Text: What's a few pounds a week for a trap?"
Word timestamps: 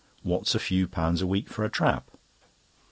What's 0.23 0.55
a 0.55 0.59
few 0.59 0.87
pounds 0.87 1.21
a 1.21 1.27
week 1.27 1.47
for 1.47 1.63
a 1.63 1.69
trap?" 1.69 2.09